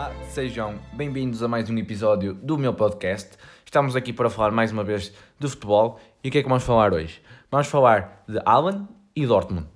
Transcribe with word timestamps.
Olá, 0.00 0.14
sejam 0.30 0.78
bem-vindos 0.94 1.42
a 1.42 1.46
mais 1.46 1.68
um 1.68 1.76
episódio 1.76 2.32
do 2.32 2.56
meu 2.56 2.72
podcast. 2.72 3.36
Estamos 3.66 3.94
aqui 3.94 4.14
para 4.14 4.30
falar 4.30 4.50
mais 4.50 4.72
uma 4.72 4.82
vez 4.82 5.12
de 5.38 5.46
futebol 5.46 6.00
e 6.24 6.28
o 6.30 6.32
que 6.32 6.38
é 6.38 6.42
que 6.42 6.48
vamos 6.48 6.64
falar 6.64 6.94
hoje? 6.94 7.20
Vamos 7.50 7.66
falar 7.66 8.24
de 8.26 8.40
Alan 8.46 8.88
e 9.14 9.26
Dortmund, 9.26 9.66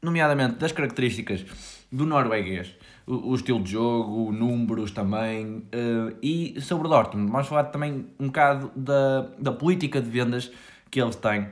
nomeadamente 0.00 0.60
das 0.60 0.70
características 0.70 1.44
do 1.90 2.06
norueguês, 2.06 2.76
o, 3.04 3.30
o 3.30 3.34
estilo 3.34 3.60
de 3.64 3.72
jogo, 3.72 4.30
números 4.30 4.92
também, 4.92 5.66
uh, 5.74 6.16
e 6.22 6.54
sobre 6.60 6.86
Dortmund. 6.86 7.32
Vamos 7.32 7.48
falar 7.48 7.64
também 7.64 8.06
um 8.20 8.26
bocado 8.26 8.70
da, 8.76 9.22
da 9.40 9.50
política 9.50 10.00
de 10.00 10.08
vendas 10.08 10.52
que 10.88 11.02
eles 11.02 11.16
têm 11.16 11.48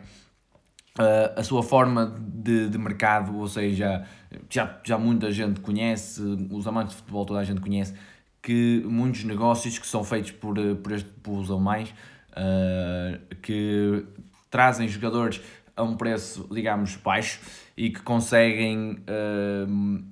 Uh, 0.93 1.33
a 1.41 1.43
sua 1.43 1.63
forma 1.63 2.15
de, 2.19 2.69
de 2.69 2.77
mercado, 2.77 3.35
ou 3.39 3.49
seja, 3.49 4.07
já, 4.51 4.79
já 4.85 4.99
muita 4.99 5.33
gente 5.33 5.59
conhece, 5.61 6.21
os 6.51 6.67
amantes 6.67 6.91
de 6.91 7.01
futebol 7.01 7.25
toda 7.25 7.41
a 7.41 7.45
gente 7.45 7.63
conhece, 7.63 7.95
que 8.43 8.83
muitos 8.85 9.23
negócios 9.25 9.79
que 9.79 9.87
são 9.87 10.03
feitos 10.03 10.33
por, 10.33 10.57
por 10.83 10.93
este 10.93 11.09
pelos 11.23 11.51
alemães, 11.51 11.95
uh, 12.33 13.37
que 13.37 14.05
trazem 14.51 14.89
jogadores 14.89 15.41
a 15.77 15.83
um 15.83 15.97
preço, 15.97 16.47
digamos, 16.51 16.97
baixo 16.97 17.41
e 17.77 17.91
que 17.91 18.03
conseguem, 18.03 18.99
uh, 19.09 20.05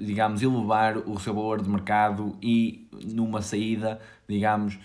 digamos, 0.00 0.40
elevar 0.40 0.96
o 0.98 1.18
seu 1.18 1.34
valor 1.34 1.60
de 1.60 1.68
mercado 1.68 2.38
e 2.40 2.88
numa 3.04 3.42
saída, 3.42 4.00
digamos, 4.28 4.78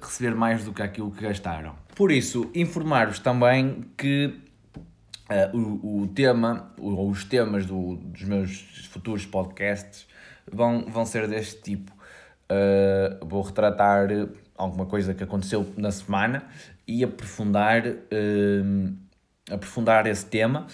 receber 0.00 0.34
mais 0.34 0.64
do 0.64 0.72
que 0.72 0.82
aquilo 0.82 1.10
que 1.10 1.22
gastaram. 1.22 1.74
Por 1.96 2.12
isso, 2.12 2.48
informar-vos 2.54 3.18
também 3.18 3.84
que 3.96 4.34
Uh, 5.30 5.56
o, 5.56 6.02
o 6.02 6.08
tema, 6.08 6.72
ou 6.76 7.08
os 7.08 7.22
temas 7.22 7.64
do, 7.64 7.94
dos 7.98 8.22
meus 8.22 8.88
futuros 8.90 9.24
podcasts 9.24 10.08
vão, 10.52 10.86
vão 10.88 11.06
ser 11.06 11.28
deste 11.28 11.62
tipo. 11.62 11.92
Uh, 12.50 13.24
vou 13.24 13.42
retratar 13.42 14.08
alguma 14.56 14.84
coisa 14.84 15.14
que 15.14 15.22
aconteceu 15.22 15.72
na 15.76 15.92
semana 15.92 16.42
e 16.86 17.04
aprofundar, 17.04 17.86
uh, 17.86 18.92
aprofundar 19.48 20.06
esse 20.08 20.26
tema. 20.26 20.66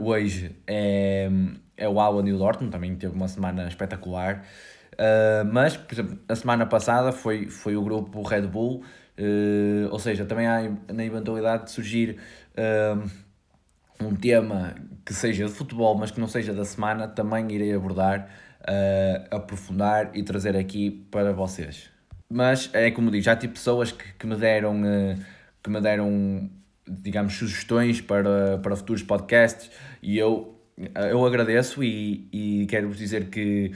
hoje 0.00 0.54
é, 0.66 1.30
é 1.78 1.88
o 1.88 1.98
Alan 1.98 2.28
e 2.28 2.32
o 2.34 2.38
Dortmund, 2.38 2.70
também 2.70 2.94
teve 2.94 3.14
uma 3.14 3.28
semana 3.28 3.66
espetacular. 3.68 4.44
mas, 5.50 5.76
por 5.76 5.94
exemplo, 5.94 6.18
a 6.28 6.36
semana 6.36 6.66
passada 6.66 7.10
foi, 7.10 7.48
foi 7.48 7.74
o 7.74 7.82
grupo 7.82 8.22
Red 8.22 8.42
Bull, 8.42 8.84
ou 9.90 9.98
seja, 9.98 10.26
também 10.26 10.46
há 10.46 10.70
na 10.92 11.04
eventualidade 11.04 11.64
de 11.64 11.70
surgir 11.70 12.18
um 14.00 14.14
tema 14.14 14.74
que 15.04 15.14
seja 15.14 15.46
de 15.46 15.52
futebol, 15.52 15.94
mas 15.94 16.10
que 16.10 16.20
não 16.20 16.28
seja 16.28 16.52
da 16.52 16.64
semana, 16.64 17.08
também 17.08 17.50
irei 17.50 17.72
abordar, 17.72 18.28
uh, 18.62 19.36
aprofundar 19.36 20.10
e 20.14 20.22
trazer 20.22 20.56
aqui 20.56 20.90
para 21.10 21.32
vocês. 21.32 21.90
Mas 22.30 22.70
é 22.72 22.90
como 22.90 23.10
digo, 23.10 23.22
já 23.22 23.36
tive 23.36 23.52
pessoas 23.54 23.92
que, 23.92 24.04
que 24.14 24.26
me 24.26 24.36
deram, 24.36 24.80
uh, 24.82 25.18
que 25.62 25.70
me 25.70 25.80
deram, 25.80 26.50
digamos, 26.88 27.34
sugestões 27.34 28.00
para, 28.00 28.58
para 28.58 28.76
futuros 28.76 29.02
podcasts 29.02 29.70
e 30.02 30.18
eu, 30.18 30.58
eu 31.10 31.24
agradeço 31.26 31.82
e, 31.82 32.28
e 32.32 32.66
quero-vos 32.66 32.96
dizer 32.96 33.28
que 33.28 33.72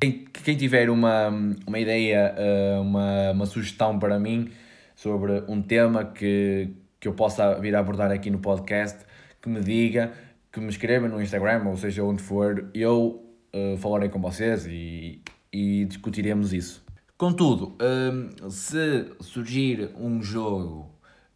quem, 0.00 0.24
quem 0.32 0.56
tiver 0.56 0.90
uma, 0.90 1.28
uma 1.64 1.78
ideia, 1.78 2.34
uh, 2.36 2.82
uma, 2.82 3.30
uma 3.30 3.46
sugestão 3.46 3.98
para 3.98 4.18
mim 4.18 4.50
sobre 4.96 5.44
um 5.46 5.62
tema 5.62 6.04
que, 6.04 6.70
que 6.98 7.06
eu 7.06 7.12
possa 7.12 7.58
vir 7.60 7.74
a 7.76 7.78
abordar 7.78 8.10
aqui 8.10 8.28
no 8.28 8.38
podcast, 8.38 8.98
que 9.40 9.48
me 9.48 9.60
diga, 9.60 10.12
que 10.52 10.60
me 10.60 10.68
escreva 10.68 11.06
no 11.06 11.22
Instagram, 11.22 11.64
ou 11.66 11.76
seja, 11.76 12.02
onde 12.02 12.20
for, 12.20 12.68
eu 12.74 13.21
uh, 13.54 13.76
falarei 13.76 14.08
com 14.08 14.20
vocês 14.20 14.66
e, 14.66 15.20
e 15.52 15.84
discutiremos 15.84 16.52
isso. 16.52 16.82
Contudo, 17.16 17.76
um, 17.80 18.50
se 18.50 19.12
surgir 19.20 19.90
um 19.96 20.20
jogo 20.20 20.90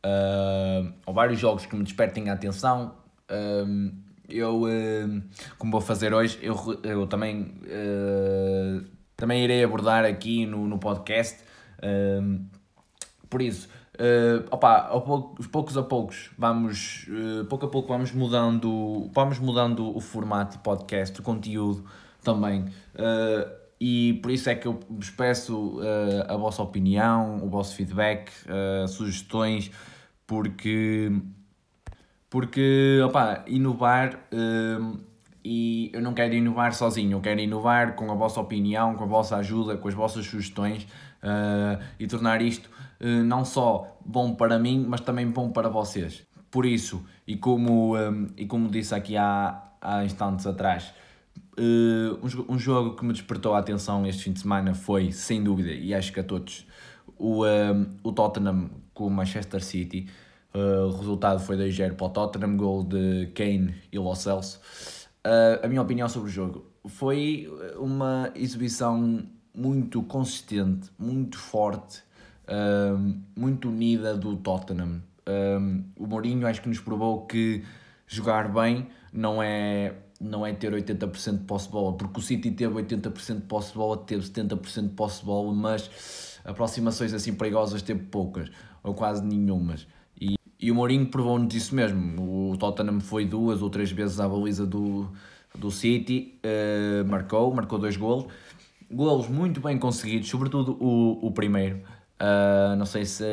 uh, 0.04 0.92
ou 1.06 1.14
vários 1.14 1.38
jogos 1.38 1.64
que 1.64 1.76
me 1.76 1.84
despertem 1.84 2.28
a 2.28 2.32
atenção, 2.32 2.96
um, 3.30 3.92
eu, 4.28 4.62
uh, 4.62 5.22
como 5.58 5.70
vou 5.70 5.80
fazer 5.80 6.12
hoje, 6.12 6.38
eu, 6.42 6.56
eu 6.82 7.06
também, 7.06 7.54
uh, 7.62 8.84
também 9.16 9.44
irei 9.44 9.62
abordar 9.62 10.04
aqui 10.04 10.44
no, 10.44 10.66
no 10.66 10.78
podcast. 10.78 11.38
por 13.30 13.42
isso, 13.42 13.68
Uh, 13.96 14.44
opa, 14.50 14.88
aos 14.88 15.46
poucos 15.46 15.74
a 15.74 15.82
poucos 15.82 16.28
vamos 16.36 17.06
pouco 17.48 17.64
a 17.64 17.68
pouco 17.70 17.88
vamos 17.88 18.12
mudando 18.12 19.10
vamos 19.10 19.38
mudando 19.38 19.96
o 19.96 19.98
formato 20.02 20.58
de 20.58 20.62
podcast 20.62 21.18
o 21.18 21.22
conteúdo 21.22 21.82
também 22.26 22.62
uh, 22.62 23.66
e 23.80 24.18
por 24.22 24.30
isso 24.30 24.50
é 24.50 24.54
que 24.54 24.66
eu 24.66 24.80
vos 24.90 25.10
peço 25.10 25.78
uh, 25.78 26.24
a 26.28 26.36
vossa 26.36 26.62
opinião 26.62 27.38
o 27.42 27.48
vosso 27.48 27.74
feedback 27.76 28.30
sugestões 28.88 29.70
porque 30.26 31.12
porque 32.28 33.00
opa, 33.04 33.44
inovar 33.46 34.28
e 35.44 35.90
eu 35.94 36.02
não 36.02 36.12
quero 36.12 36.34
inovar 36.34 36.74
sozinho 36.74 37.16
eu 37.16 37.20
quero 37.20 37.40
inovar 37.40 37.94
com 37.94 38.10
a 38.10 38.14
vossa 38.14 38.40
opinião 38.40 38.96
com 38.96 39.04
a 39.04 39.06
vossa 39.06 39.36
ajuda 39.36 39.76
com 39.76 39.88
as 39.88 39.94
vossas 39.94 40.26
sugestões 40.26 40.86
e 41.98 42.06
tornar 42.06 42.42
isto 42.42 42.68
não 43.24 43.44
só 43.44 43.96
bom 44.06 44.34
para 44.34 44.58
mim, 44.58 44.86
mas 44.88 45.00
também 45.00 45.28
bom 45.28 45.50
para 45.50 45.68
vocês. 45.68 46.24
Por 46.50 46.64
isso, 46.64 47.04
e 47.26 47.36
como, 47.36 47.98
um, 47.98 48.28
e 48.36 48.46
como 48.46 48.70
disse 48.70 48.94
aqui 48.94 49.16
há, 49.16 49.62
há 49.80 50.04
instantes 50.04 50.46
atrás, 50.46 50.94
uh, 51.58 52.18
um, 52.22 52.54
um, 52.54 52.58
jogo 52.58 52.96
que 52.96 53.04
me 53.04 53.12
despertou 53.12 53.54
a 53.54 53.58
atenção 53.58 54.06
este 54.06 54.24
fim 54.24 54.32
de 54.32 54.40
semana 54.40 54.74
foi, 54.74 55.12
sem 55.12 55.42
dúvida, 55.42 55.70
e 55.70 55.94
acho 55.94 56.12
que 56.12 56.20
a 56.20 56.24
todos, 56.24 56.66
o, 57.18 57.44
um, 57.44 57.46
ehm, 57.46 57.86
o 58.02 58.12
Tottenham 58.12 58.70
com 58.94 59.06
o 59.06 59.10
Manchester 59.10 59.62
City. 59.62 60.08
Uh, 60.54 60.86
o 60.86 60.96
resultado 60.96 61.38
foi 61.40 61.56
2-0 61.56 61.94
para 61.96 62.06
o 62.06 62.08
Tottenham, 62.08 62.56
gol 62.56 62.82
de 62.82 63.26
Kane 63.34 63.74
e 63.92 63.98
Lo 63.98 64.14
Celso. 64.14 64.58
Uh, 65.26 65.64
a 65.64 65.68
minha 65.68 65.82
opinião 65.82 66.08
sobre 66.08 66.30
o 66.30 66.32
jogo 66.32 66.64
foi 66.86 67.46
uma 67.78 68.32
exibição 68.34 69.22
muito 69.54 70.02
consistente, 70.02 70.90
muito 70.98 71.36
forte 71.38 72.06
muito 73.36 73.68
unida 73.68 74.16
do 74.16 74.36
Tottenham. 74.36 75.02
Um, 75.28 75.84
o 75.98 76.06
Mourinho 76.06 76.46
acho 76.46 76.62
que 76.62 76.68
nos 76.68 76.78
provou 76.78 77.26
que 77.26 77.64
jogar 78.06 78.48
bem 78.52 78.86
não 79.12 79.42
é, 79.42 79.94
não 80.20 80.46
é 80.46 80.52
ter 80.52 80.72
80% 80.72 81.38
de 81.38 81.44
posse 81.44 81.66
de 81.66 81.72
bola, 81.72 81.96
porque 81.96 82.18
o 82.18 82.22
City 82.22 82.50
teve 82.50 82.74
80% 82.74 83.36
de 83.36 83.40
posse 83.42 83.72
de 83.72 83.78
bola, 83.78 83.96
teve 83.98 84.22
70% 84.22 84.82
de 84.82 84.94
posse 84.94 85.20
de 85.20 85.26
bola, 85.26 85.52
mas 85.52 86.40
aproximações 86.44 87.12
assim 87.12 87.34
perigosas 87.34 87.82
teve 87.82 88.04
poucas, 88.04 88.50
ou 88.82 88.94
quase 88.94 89.24
nenhumas. 89.24 89.86
E, 90.20 90.36
e 90.60 90.70
o 90.70 90.74
Mourinho 90.74 91.06
provou-nos 91.06 91.54
isso 91.54 91.74
mesmo. 91.74 92.50
O 92.52 92.56
Tottenham 92.56 93.00
foi 93.00 93.24
duas 93.24 93.62
ou 93.62 93.70
três 93.70 93.90
vezes 93.90 94.20
à 94.20 94.28
baliza 94.28 94.66
do, 94.66 95.08
do 95.54 95.70
City, 95.70 96.38
uh, 96.44 97.06
marcou, 97.08 97.54
marcou 97.54 97.78
dois 97.78 97.96
golos. 97.96 98.26
Golos 98.90 99.28
muito 99.28 99.60
bem 99.60 99.78
conseguidos, 99.78 100.28
sobretudo 100.28 100.76
o, 100.80 101.26
o 101.26 101.30
primeiro. 101.32 101.82
Uh, 102.20 102.76
não 102.76 102.86
sei 102.86 103.04
se 103.04 103.24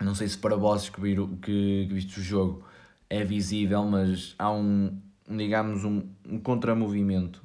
não 0.00 0.14
sei 0.14 0.28
se 0.28 0.36
para 0.36 0.56
vossos 0.56 0.88
que, 0.88 1.00
viram, 1.00 1.28
que, 1.36 1.86
que 1.86 1.94
viste 1.94 2.18
o 2.18 2.22
jogo 2.22 2.64
é 3.08 3.24
visível, 3.24 3.84
mas 3.84 4.34
há 4.38 4.50
um, 4.50 4.98
digamos, 5.36 5.84
um, 5.84 6.02
um 6.28 6.38
contramovimento. 6.38 7.42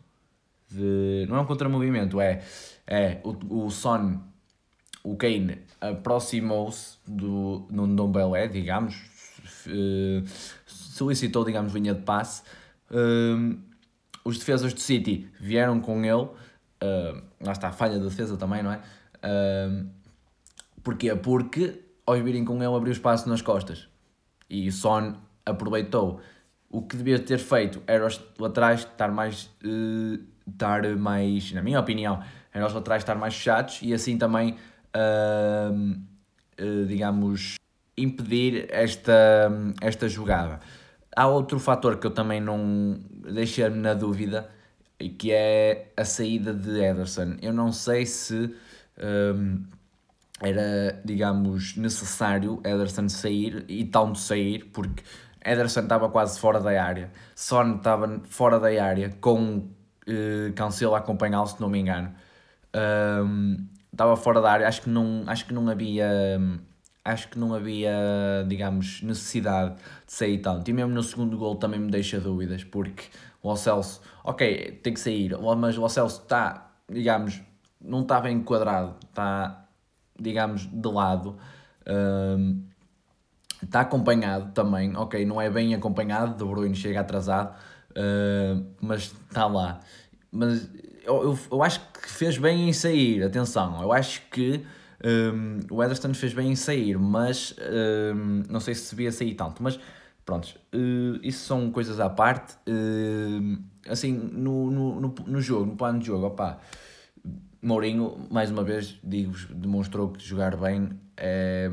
De, 0.69 1.25
não 1.29 1.37
é 1.37 1.41
um 1.41 1.45
contramovimento, 1.45 2.19
é, 2.19 2.43
é 2.85 3.21
o, 3.23 3.65
o 3.65 3.71
Son, 3.71 4.19
o 5.03 5.15
Kane 5.15 5.59
aproximou-se 5.79 6.97
do 7.07 7.65
Ndombele, 7.71 8.49
digamos, 8.49 8.95
uh, 9.67 10.27
solicitou, 10.65 11.45
digamos, 11.45 11.73
linha 11.73 11.93
de 11.93 12.01
passe. 12.01 12.43
Uh, 12.91 13.57
os 14.25 14.37
defesas 14.37 14.73
do 14.73 14.79
City 14.81 15.29
vieram 15.39 15.79
com 15.79 16.03
ele, 16.03 16.23
uh, 16.23 17.23
lá 17.39 17.53
está 17.53 17.69
a 17.69 17.71
falha 17.71 17.97
da 17.97 18.05
defesa 18.05 18.35
também, 18.35 18.61
não 18.61 18.73
é? 18.73 18.81
Uh, 19.23 19.97
Porquê? 20.87 21.13
Porque 21.13 21.83
ao 22.05 22.15
virem 22.23 22.45
com 22.45 22.55
ele 22.63 22.73
abriu 22.73 22.93
espaço 22.93 23.27
nas 23.27 23.41
costas. 23.41 23.89
E 24.49 24.71
Son 24.71 25.17
aproveitou. 25.45 26.21
O 26.69 26.81
que 26.81 26.97
devia 26.97 27.17
ter 27.17 27.37
feito 27.37 27.81
era 27.87 28.05
os 28.05 28.21
laterais 28.37 28.81
estar 28.81 29.09
mais, 29.09 29.45
uh, 29.63 30.19
estar 30.49 30.83
mais, 30.97 31.51
na 31.53 31.61
minha 31.61 31.79
opinião, 31.79 32.21
era 32.53 32.65
os 32.65 32.73
laterais 32.73 33.03
estar 33.03 33.15
mais 33.15 33.33
fechados 33.35 33.79
e 33.81 33.93
assim 33.93 34.17
também, 34.17 34.55
uh, 34.95 35.73
uh, 36.61 36.85
digamos, 36.85 37.55
impedir 37.97 38.67
esta, 38.69 39.49
esta 39.81 40.09
jogada. 40.09 40.59
Há 41.15 41.27
outro 41.27 41.57
fator 41.59 41.97
que 41.97 42.05
eu 42.05 42.11
também 42.11 42.41
não 42.41 42.99
deixei-me 43.31 43.77
na 43.77 43.93
dúvida, 43.93 44.49
que 45.17 45.31
é 45.31 45.91
a 45.95 46.05
saída 46.05 46.53
de 46.53 46.79
Ederson. 46.79 47.37
Eu 47.41 47.53
não 47.53 47.71
sei 47.71 48.05
se 48.05 48.53
era, 50.41 51.01
digamos, 51.03 51.75
necessário 51.75 52.59
Ederson 52.63 53.09
sair 53.09 53.65
e 53.67 53.85
tal 53.85 54.11
de 54.11 54.19
sair, 54.19 54.65
porque 54.71 55.03
Ederson 55.47 55.81
estava 55.81 56.09
quase 56.09 56.39
fora 56.39 56.59
da 56.59 56.83
área, 56.83 57.11
Son 57.35 57.77
estava 57.77 58.21
fora 58.25 58.59
da 58.59 58.67
área 58.83 59.09
com 59.21 59.57
uh, 60.07 60.53
Cancelo 60.55 60.95
a 60.95 60.99
acompanhá-lo, 60.99 61.47
se 61.47 61.59
não 61.61 61.69
me 61.69 61.79
engano. 61.79 62.13
Um, 62.75 63.67
estava 63.91 64.15
fora 64.17 64.41
da 64.41 64.51
área, 64.51 64.67
acho 64.67 64.81
que 64.81 64.89
não, 64.89 65.23
acho 65.27 65.45
que 65.45 65.53
não 65.53 65.69
havia 65.69 66.39
acho 67.07 67.29
que 67.29 67.39
não 67.39 67.53
havia, 67.53 68.45
digamos, 68.47 69.01
necessidade 69.01 69.75
de 70.05 70.13
sair 70.13 70.39
tanto. 70.39 70.69
E 70.69 70.73
mesmo 70.73 70.93
no 70.93 71.01
segundo 71.01 71.37
gol 71.37 71.55
também 71.55 71.79
me 71.79 71.89
deixa 71.89 72.19
dúvidas, 72.19 72.65
porque 72.65 73.05
o 73.41 73.55
Celso, 73.55 74.01
ok, 74.23 74.79
tem 74.83 74.93
que 74.93 74.99
sair, 74.99 75.31
mas 75.57 75.77
o 75.77 75.87
Celso 75.87 76.21
está, 76.21 76.71
digamos, 76.89 77.41
não 77.79 78.01
está 78.01 78.19
bem 78.19 78.37
enquadrado, 78.37 78.95
está, 79.07 79.67
digamos, 80.19 80.65
de 80.65 80.89
lado. 80.89 81.37
Um, 81.87 82.65
está 83.63 83.81
acompanhado 83.81 84.51
também, 84.51 84.95
ok, 84.95 85.25
não 85.25 85.41
é 85.41 85.49
bem 85.49 85.73
acompanhado, 85.73 86.35
De 86.35 86.49
Bruyne 86.49 86.75
chega 86.75 86.99
atrasado, 86.99 87.55
uh, 87.91 88.65
mas 88.81 89.13
está 89.27 89.47
lá. 89.47 89.79
Mas 90.31 90.69
eu, 91.03 91.23
eu, 91.23 91.39
eu, 91.51 91.63
acho 91.63 91.79
que 91.91 92.09
fez 92.09 92.37
bem 92.37 92.69
em 92.69 92.73
sair, 92.73 93.23
atenção, 93.23 93.81
eu 93.81 93.91
acho 93.91 94.21
que 94.29 94.63
um, 95.03 95.59
o 95.71 95.83
Ederson 95.83 96.13
fez 96.13 96.33
bem 96.33 96.51
em 96.51 96.55
sair, 96.55 96.97
mas 96.97 97.55
um, 98.15 98.43
não 98.49 98.59
sei 98.59 98.73
se 98.73 98.81
se 98.81 98.95
via 98.95 99.11
sair 99.11 99.33
tanto, 99.35 99.61
mas 99.63 99.79
pronto, 100.25 100.47
uh, 100.73 101.19
isso 101.23 101.45
são 101.45 101.71
coisas 101.71 101.99
à 101.99 102.09
parte. 102.09 102.55
Uh, 102.67 103.57
assim, 103.87 104.11
no, 104.11 104.69
no, 104.69 105.01
no, 105.01 105.15
no, 105.25 105.41
jogo, 105.41 105.65
no 105.65 105.75
plano 105.75 105.99
de 105.99 106.07
jogo, 106.07 106.27
opá, 106.27 106.59
Mourinho, 107.61 108.27
mais 108.29 108.51
uma 108.51 108.63
vez, 108.63 108.99
digo-vos, 109.03 109.45
demonstrou 109.45 110.09
que 110.09 110.23
jogar 110.23 110.55
bem 110.57 110.89
é 111.15 111.71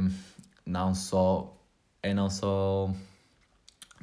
não 0.67 0.95
só 0.95 1.54
é 2.05 2.12
não 2.12 2.29
só 2.29 2.93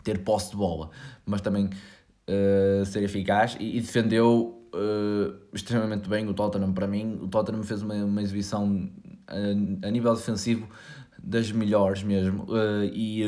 ter 0.04 0.24
posse 0.24 0.52
de 0.52 0.58
bola, 0.58 0.90
mas 1.26 1.40
também 1.42 1.66
uh, 1.68 2.86
ser 2.86 3.04
eficaz 3.04 3.56
e, 3.60 3.78
e 3.78 3.82
defendeu 3.82 4.68
uh, 4.74 5.40
extremamente 5.54 6.10
bem 6.10 6.28
o 6.28 6.34
Tottenham. 6.34 6.74
Para 6.74 6.88
mim, 6.88 7.20
o 7.22 7.28
Tottenham 7.28 7.64
fez 7.64 7.84
uma, 7.84 7.94
uma 7.94 8.22
exibição 8.22 8.90
a, 9.28 9.36
eh, 9.38 9.88
a 9.88 9.92
nível 9.92 10.16
defensivo 10.16 10.68
das 11.24 11.52
melhores 11.52 12.02
mesmo 12.02 12.46
uh, 12.46 12.84
e 12.92 13.24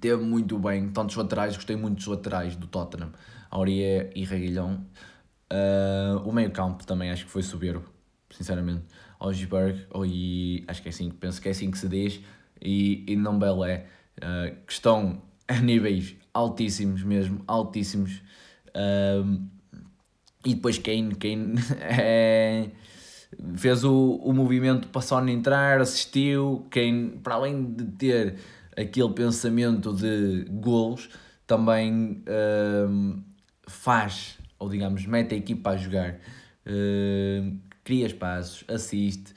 teve 0.00 0.22
muito 0.22 0.56
bem. 0.58 0.88
Tantos 0.90 1.16
laterais, 1.16 1.56
gostei 1.56 1.74
muito 1.74 1.96
dos 1.96 2.06
laterais 2.06 2.54
do 2.54 2.68
Tottenham, 2.68 3.10
Aurier 3.50 4.12
e 4.14 4.24
Reguilhão. 4.24 4.86
o 6.24 6.32
meio-campo 6.32 6.86
também 6.86 7.10
acho 7.10 7.24
que 7.24 7.30
foi 7.30 7.42
soberbo, 7.42 7.84
sinceramente. 8.30 8.84
Osberg, 9.18 9.86
e 10.06 10.62
acho 10.68 10.82
que 10.82 10.88
é 10.88 10.90
assim, 10.90 11.10
penso 11.10 11.40
que 11.40 11.48
é 11.48 11.50
assim 11.50 11.70
que 11.70 11.78
se 11.78 11.88
diz 11.88 12.20
e, 12.60 13.04
e 13.06 13.16
não 13.16 13.38
Belé, 13.38 13.86
uh, 14.18 14.54
que 14.66 14.72
estão 14.72 15.22
a 15.48 15.54
níveis 15.60 16.16
altíssimos 16.32 17.02
mesmo, 17.02 17.42
altíssimos. 17.46 18.22
E 20.44 20.54
depois 20.54 20.78
Kane, 20.78 21.14
Kane 21.14 21.54
é, 21.80 22.68
fez 23.56 23.84
o, 23.84 24.16
o 24.22 24.32
movimento 24.34 24.88
para 24.88 25.00
Son 25.00 25.26
entrar, 25.28 25.80
assistiu. 25.80 26.66
Kane, 26.70 27.18
para 27.22 27.36
além 27.36 27.64
de 27.72 27.84
ter 27.84 28.36
aquele 28.76 29.12
pensamento 29.14 29.94
de 29.94 30.44
golos, 30.50 31.08
também 31.46 32.22
faz, 33.66 34.38
ou 34.58 34.68
digamos, 34.68 35.06
mete 35.06 35.34
a 35.34 35.38
equipa 35.38 35.70
a 35.70 35.76
jogar, 35.76 36.18
cria 37.82 38.06
espaços, 38.06 38.62
assiste, 38.68 39.32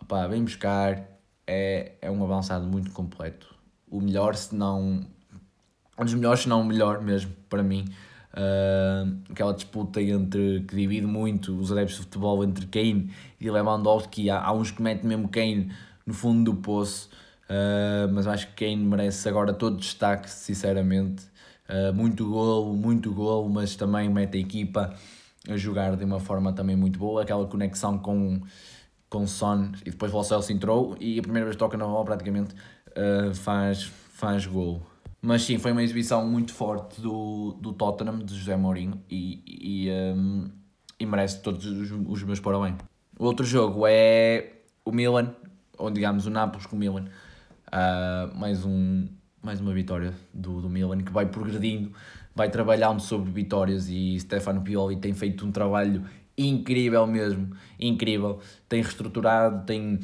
opá, 0.00 0.26
vem 0.26 0.44
buscar, 0.44 1.12
é, 1.46 1.92
é 2.00 2.10
um 2.10 2.22
avançado 2.22 2.66
muito 2.66 2.90
completo. 2.90 3.54
O 3.90 4.00
melhor, 4.00 4.34
se 4.34 4.54
não. 4.54 5.00
Um 5.98 6.04
dos 6.04 6.14
melhores, 6.14 6.40
se 6.40 6.48
não 6.48 6.62
o 6.62 6.64
melhor 6.64 7.00
mesmo, 7.02 7.32
para 7.48 7.62
mim. 7.62 7.84
Uh, 8.32 9.18
aquela 9.30 9.52
disputa 9.52 10.00
entre 10.00 10.64
que 10.66 10.74
divide 10.74 11.06
muito 11.06 11.54
os 11.58 11.70
adeptos 11.70 11.96
de 11.96 12.02
futebol 12.04 12.42
entre 12.42 12.66
Kane 12.66 13.10
e 13.38 13.50
Lewandowski. 13.50 14.30
Há, 14.30 14.42
há 14.42 14.52
uns 14.52 14.70
que 14.70 14.80
metem 14.80 15.06
mesmo 15.06 15.28
Kane 15.28 15.70
no 16.06 16.14
fundo 16.14 16.50
do 16.50 16.56
poço, 16.56 17.10
uh, 17.44 18.10
mas 18.12 18.26
acho 18.26 18.48
que 18.48 18.64
Kane 18.64 18.84
merece 18.84 19.28
agora 19.28 19.52
todo 19.52 19.76
destaque, 19.76 20.30
sinceramente. 20.30 21.24
Uh, 21.68 21.92
muito 21.92 22.28
golo, 22.28 22.74
muito 22.74 23.12
golo, 23.12 23.48
mas 23.48 23.76
também 23.76 24.08
mete 24.08 24.36
a 24.36 24.40
equipa 24.40 24.94
a 25.48 25.56
jogar 25.56 25.96
de 25.96 26.04
uma 26.04 26.18
forma 26.20 26.52
também 26.52 26.76
muito 26.76 26.98
boa. 26.98 27.22
Aquela 27.22 27.46
conexão 27.46 27.98
com 27.98 28.40
com 29.12 29.26
Son 29.26 29.72
e 29.84 29.90
depois 29.90 30.12
o 30.14 30.22
Celso 30.24 30.50
entrou 30.50 30.96
e 30.98 31.18
a 31.18 31.22
primeira 31.22 31.44
vez 31.44 31.54
que 31.54 31.58
toca 31.58 31.76
na 31.76 31.84
bola 31.84 32.02
praticamente 32.02 32.54
uh, 32.54 33.34
faz, 33.34 33.84
faz 34.14 34.46
gol. 34.46 34.80
Mas 35.20 35.42
sim, 35.42 35.58
foi 35.58 35.70
uma 35.70 35.82
exibição 35.82 36.26
muito 36.26 36.54
forte 36.54 36.98
do, 37.00 37.52
do 37.60 37.74
Tottenham, 37.74 38.18
de 38.18 38.34
José 38.34 38.56
Mourinho, 38.56 39.00
e, 39.08 39.42
e, 39.46 39.90
um, 39.90 40.50
e 40.98 41.04
merece 41.04 41.42
todos 41.42 41.64
os, 41.66 41.92
os 41.92 42.22
meus 42.24 42.40
parabéns. 42.40 42.76
O 43.18 43.26
outro 43.26 43.44
jogo 43.44 43.86
é 43.86 44.52
o 44.84 44.90
Milan, 44.90 45.32
ou 45.78 45.90
digamos 45.90 46.26
o 46.26 46.30
Nápoles 46.30 46.66
com 46.66 46.74
o 46.74 46.78
Milan. 46.78 47.04
Uh, 47.68 48.36
mais, 48.36 48.64
um, 48.64 49.06
mais 49.42 49.60
uma 49.60 49.72
vitória 49.72 50.12
do, 50.34 50.60
do 50.62 50.68
Milan 50.68 50.98
que 51.02 51.12
vai 51.12 51.26
progredindo, 51.26 51.92
vai 52.34 52.50
trabalhando 52.50 53.00
sobre 53.00 53.30
vitórias 53.30 53.88
e 53.88 54.18
Stefano 54.18 54.62
Pioli 54.62 54.96
tem 54.96 55.14
feito 55.14 55.46
um 55.46 55.52
trabalho 55.52 56.04
incrível 56.48 57.06
mesmo, 57.06 57.54
incrível. 57.78 58.40
Tem 58.68 58.82
reestruturado, 58.82 59.64
tem, 59.64 59.98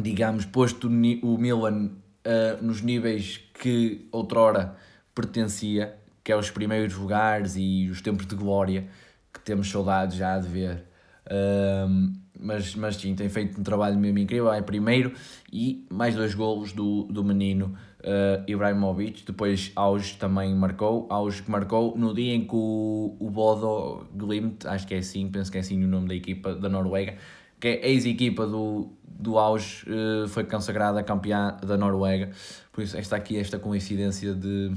digamos, 0.00 0.44
posto 0.44 0.88
o 0.88 1.38
Milan 1.38 1.86
uh, 1.86 2.62
nos 2.62 2.80
níveis 2.80 3.38
que 3.54 4.08
outrora 4.10 4.76
pertencia, 5.14 5.96
que 6.22 6.32
é 6.32 6.36
os 6.36 6.50
primeiros 6.50 6.94
lugares 6.94 7.54
e 7.56 7.88
os 7.90 8.00
tempos 8.00 8.26
de 8.26 8.34
glória, 8.34 8.88
que 9.32 9.40
temos 9.40 9.70
saudades 9.70 10.16
já 10.16 10.38
de 10.38 10.48
ver. 10.48 10.84
Uh, 11.26 12.23
mas, 12.38 12.74
mas 12.74 12.96
sim, 12.96 13.14
tem 13.14 13.28
feito 13.28 13.60
um 13.60 13.64
trabalho 13.64 13.98
mesmo 13.98 14.18
incrível, 14.18 14.52
é 14.52 14.60
primeiro, 14.60 15.12
e 15.52 15.86
mais 15.90 16.14
dois 16.14 16.34
golos 16.34 16.72
do, 16.72 17.04
do 17.04 17.22
menino 17.22 17.76
uh, 18.00 18.44
Ibrahimovic, 18.46 19.24
depois 19.24 19.72
Auge 19.76 20.16
também 20.16 20.54
marcou, 20.54 21.06
Auge 21.10 21.42
que 21.42 21.50
marcou 21.50 21.96
no 21.96 22.14
dia 22.14 22.34
em 22.34 22.44
que 22.44 22.54
o, 22.54 23.16
o 23.18 23.30
Bodo 23.30 24.06
Glimt, 24.14 24.66
acho 24.66 24.86
que 24.86 24.94
é 24.94 24.98
assim, 24.98 25.28
penso 25.28 25.50
que 25.50 25.58
é 25.58 25.60
assim 25.60 25.82
o 25.82 25.88
nome 25.88 26.08
da 26.08 26.14
equipa 26.14 26.54
da 26.54 26.68
Noruega, 26.68 27.16
que 27.60 27.68
é 27.68 27.88
ex-equipa 27.88 28.46
do, 28.46 28.90
do 29.04 29.38
Auge, 29.38 29.86
uh, 29.88 30.28
foi 30.28 30.44
consagrada 30.44 31.02
campeã 31.02 31.56
da 31.62 31.76
Noruega, 31.76 32.30
por 32.72 32.82
isso 32.82 32.96
esta 32.96 33.16
aqui, 33.16 33.38
esta 33.38 33.58
coincidência 33.58 34.34
de, 34.34 34.72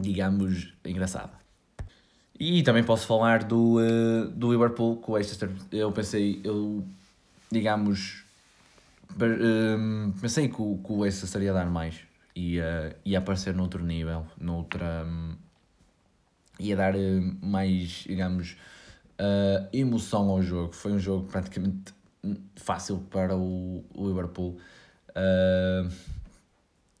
digamos, 0.00 0.72
engraçada. 0.84 1.39
E 2.40 2.62
também 2.62 2.82
posso 2.82 3.06
falar 3.06 3.44
do, 3.44 3.76
uh, 3.76 4.26
do 4.30 4.50
Liverpool 4.50 4.96
com 4.96 5.12
o 5.12 5.14
Leicester. 5.14 5.50
Eu 5.70 5.92
pensei, 5.92 6.40
eu, 6.42 6.82
digamos, 7.52 8.24
um, 9.20 10.10
pensei 10.18 10.48
que 10.48 10.62
o, 10.62 10.78
que 10.82 10.90
o 10.90 11.02
Leicester 11.02 11.26
estaria 11.26 11.50
a 11.50 11.54
dar 11.54 11.66
mais. 11.66 11.96
Ia, 12.34 12.96
ia 13.04 13.18
aparecer 13.18 13.54
noutro 13.54 13.84
nível, 13.84 14.26
noutra. 14.40 15.04
Um, 15.06 15.36
ia 16.58 16.74
dar 16.74 16.94
uh, 16.96 17.36
mais, 17.42 18.04
digamos, 18.06 18.56
uh, 19.20 19.68
emoção 19.70 20.30
ao 20.30 20.42
jogo. 20.42 20.72
Foi 20.72 20.92
um 20.92 20.98
jogo 20.98 21.28
praticamente 21.30 21.92
fácil 22.56 23.04
para 23.10 23.36
o, 23.36 23.84
o 23.94 24.08
Liverpool. 24.08 24.56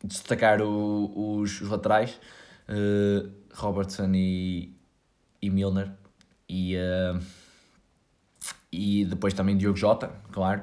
Destacar 0.04 0.60
o, 0.60 1.38
os, 1.40 1.62
os 1.62 1.68
laterais, 1.68 2.18
Robertson 3.54 4.10
e, 4.14 4.74
e 5.42 5.50
Milner 5.50 5.90
e, 6.48 6.76
uh, 6.76 7.20
e 8.72 9.04
depois 9.04 9.34
também 9.34 9.56
Diogo 9.56 9.76
Jota, 9.76 10.10
claro, 10.32 10.62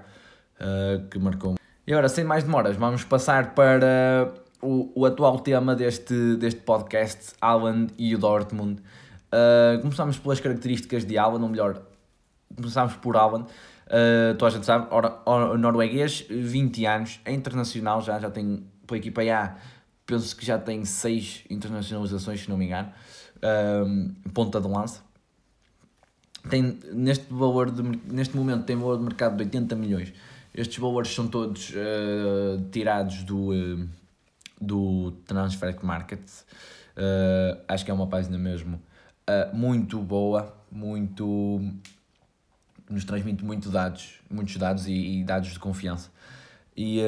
uh, 0.60 1.08
que 1.10 1.18
marcou. 1.18 1.56
E 1.86 1.94
agora, 1.94 2.10
sem 2.10 2.24
mais 2.24 2.44
demoras, 2.44 2.76
vamos 2.76 3.04
passar 3.04 3.56
para 3.56 4.34
o, 4.62 4.92
o 4.94 5.06
atual 5.06 5.40
tema 5.40 5.76
deste, 5.76 6.36
deste 6.36 6.62
podcast, 6.62 7.34
Alan 7.40 7.88
e 7.98 8.14
o 8.14 8.18
Dortmund. 8.18 8.82
Uh, 9.28 9.82
começamos 9.82 10.18
pelas 10.20 10.40
características 10.40 11.06
de 11.06 11.18
Alan, 11.18 11.42
ou 11.42 11.50
melhor, 11.50 11.82
começamos 12.56 12.96
por 12.96 13.16
Alan. 13.16 13.46
Uh, 13.88 14.36
toda 14.38 14.48
a 14.48 14.50
gente 14.50 14.66
sabe, 14.66 14.88
ora, 14.92 15.18
ora, 15.26 15.58
norueguês, 15.58 16.26
20 16.30 16.86
anos, 16.86 17.22
é 17.24 17.32
internacional 17.32 18.02
já, 18.02 18.20
já 18.20 18.30
tem, 18.30 18.66
pela 18.86 18.98
equipa 18.98 19.22
A, 19.22 19.56
penso 20.08 20.36
que 20.36 20.46
já 20.46 20.58
tem 20.58 20.84
6 20.84 21.44
internacionalizações, 21.50 22.42
se 22.42 22.50
não 22.50 22.58
me 22.58 22.66
engano 22.66 22.92
um, 23.44 24.14
ponta 24.34 24.60
de 24.60 24.68
lança. 24.68 25.02
Tem, 26.50 26.80
neste, 26.94 27.32
valor 27.32 27.70
de, 27.72 27.84
neste 27.84 28.36
momento 28.36 28.64
tem 28.64 28.76
valor 28.76 28.98
de 28.98 29.04
mercado 29.04 29.36
de 29.36 29.44
80 29.44 29.76
milhões. 29.76 30.14
Estes 30.54 30.78
valores 30.78 31.14
são 31.14 31.28
todos 31.28 31.72
uh, 31.72 32.62
tirados 32.72 33.24
do, 33.24 33.52
uh, 33.52 33.90
do 34.60 35.12
Transfer 35.26 35.76
Market. 35.84 36.22
Uh, 36.96 37.62
acho 37.68 37.84
que 37.86 37.92
é 37.92 37.94
uma 37.94 38.08
página 38.08 38.38
mesmo 38.38 38.82
muito 39.52 40.00
boa, 40.00 40.56
muito 40.72 41.60
nos 42.90 43.04
transmite 43.04 43.44
muito 43.44 43.70
dados, 43.70 44.22
muitos 44.30 44.56
dados 44.56 44.88
e, 44.88 45.20
e 45.20 45.24
dados 45.26 45.50
de 45.50 45.60
confiança. 45.60 46.10
E, 46.78 47.02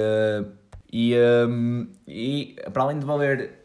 e, 0.92 1.14
um, 1.48 1.88
e 2.08 2.56
para 2.74 2.84
além 2.84 3.00
de 3.00 3.06
valer 3.06 3.60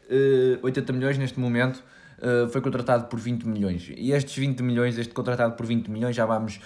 80 0.63 0.93
milhões 0.93 1.19
neste 1.19 1.41
momento, 1.41 1.83
uh, 2.19 2.49
foi 2.49 2.61
contratado 2.61 3.07
por 3.07 3.19
20 3.19 3.45
milhões. 3.45 3.91
E 3.97 4.13
estes 4.13 4.37
20 4.37 4.63
milhões, 4.63 4.99
este 4.99 5.13
contratado 5.13 5.55
por 5.55 5.67
20 5.67 5.89
milhões, 5.91 6.15
já 6.15 6.27
vamos 6.27 6.61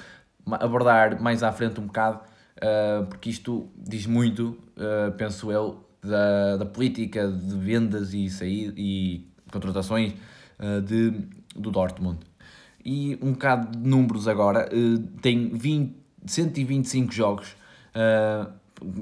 abordar 0.46 1.20
mais 1.20 1.42
à 1.42 1.52
frente 1.52 1.80
um 1.80 1.86
bocado, 1.86 2.20
uh, 2.56 3.06
porque 3.06 3.30
isto 3.30 3.68
diz 3.76 4.06
muito, 4.06 4.58
uh, 4.76 5.12
penso 5.16 5.52
eu, 5.52 5.84
da, 6.02 6.56
da 6.56 6.66
política 6.66 7.28
de 7.28 7.56
vendas 7.56 8.14
e, 8.14 8.30
sair, 8.30 8.72
e 8.76 9.28
contratações 9.50 10.14
de, 10.84 11.10
do 11.56 11.72
Dortmund. 11.72 12.20
E 12.84 13.18
um 13.20 13.32
bocado 13.32 13.76
de 13.76 13.88
números 13.88 14.28
agora, 14.28 14.68
tem 15.20 15.48
20, 15.48 15.96
125 16.24 17.12
jogos, 17.12 17.56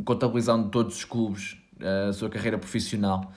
contabilizando 0.04 0.68
todos 0.71 0.97
os 0.97 1.04
clubes, 1.04 1.56
a 2.09 2.12
sua 2.12 2.28
carreira 2.28 2.59
profissional. 2.59 3.33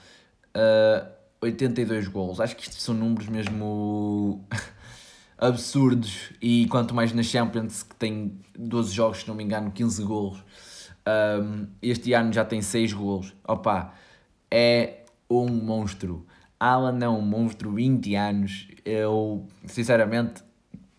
82 1.40 2.08
gols. 2.08 2.40
Acho 2.40 2.56
que 2.56 2.62
isto 2.62 2.80
são 2.80 2.94
números 2.94 3.28
mesmo 3.28 4.44
absurdos. 5.38 6.30
E 6.40 6.66
quanto 6.68 6.94
mais 6.94 7.12
na 7.12 7.22
Champions, 7.22 7.82
que 7.82 7.96
tem 7.96 8.38
12 8.58 8.92
jogos, 8.94 9.20
se 9.20 9.28
não 9.28 9.34
me 9.34 9.42
engano, 9.42 9.70
15 9.70 10.02
gols. 10.04 10.44
Um, 11.06 11.66
este 11.80 12.12
ano 12.12 12.32
já 12.32 12.44
tem 12.44 12.60
6 12.60 12.92
gols. 12.92 13.34
Opa, 13.46 13.94
é 14.50 15.04
um 15.28 15.48
monstro. 15.48 16.26
Alan 16.58 16.98
é 17.02 17.08
um 17.08 17.22
monstro, 17.22 17.72
20 17.72 18.14
anos. 18.14 18.68
Eu, 18.84 19.46
sinceramente, 19.64 20.42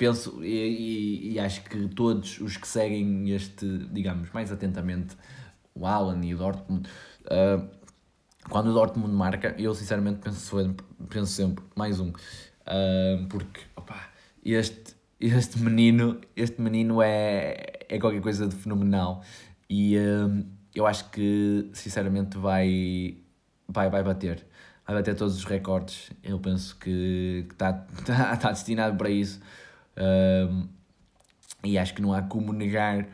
penso 0.02 0.44
e, 0.44 0.48
e, 0.48 1.34
e, 1.34 1.40
acho 1.40 1.64
que 1.64 1.88
todos 1.90 2.42
os 2.42 2.58
que 2.58 2.68
seguem 2.68 3.30
este, 3.30 3.68
digamos, 3.92 4.32
mais 4.32 4.52
atentamente, 4.52 5.16
o 5.76 5.86
Alan 5.86 6.26
e 6.26 6.34
o 6.34 6.38
Dortmund. 6.40 6.90
Uh, 7.26 7.70
quando 8.50 8.72
o 8.72 8.74
Dortmund 8.74 9.14
marca, 9.14 9.54
eu 9.60 9.76
sinceramente 9.76 10.20
penso 10.20 10.40
sempre, 10.40 10.84
penso 11.08 11.32
sempre 11.32 11.64
mais 11.76 12.00
um. 12.00 12.10
Uh, 12.10 13.28
porque, 13.30 13.62
opa, 13.76 14.10
este, 14.44 14.96
este 15.20 15.60
menino, 15.60 16.20
este 16.36 16.60
menino 16.60 17.00
é, 17.00 17.86
é 17.88 18.00
qualquer 18.00 18.22
coisa 18.22 18.48
de 18.48 18.56
fenomenal. 18.56 19.24
E 19.70 19.98
uh, 19.98 20.44
eu 20.74 20.88
acho 20.88 21.12
que, 21.12 21.70
sinceramente, 21.74 22.40
vai, 22.40 23.18
vai, 23.68 23.88
vai 23.88 24.02
bater. 24.02 24.48
Vai 24.84 24.96
bater 24.96 25.16
todos 25.16 25.36
os 25.38 25.46
recordes. 25.46 26.10
Eu 26.24 26.40
penso 26.40 26.76
que 26.78 27.46
está 27.52 27.72
tá, 28.04 28.36
tá 28.42 28.52
destinado 28.52 28.98
para 28.98 29.12
isso. 29.12 29.40
Uh, 30.02 30.68
e 31.64 31.78
acho 31.78 31.94
que 31.94 32.02
não 32.02 32.14
há 32.14 32.22
como 32.22 32.52
negar 32.52 33.08